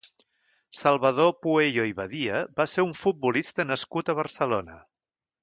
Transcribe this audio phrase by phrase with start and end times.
[0.77, 4.81] Salvador Pueyo i Badia va ser un futbolista nascut a Barcelona.